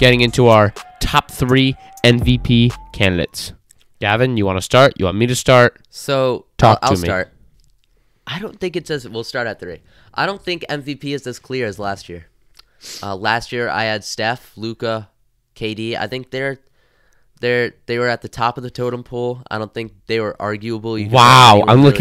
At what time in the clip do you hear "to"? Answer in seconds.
4.56-4.62, 5.26-5.36, 6.88-6.94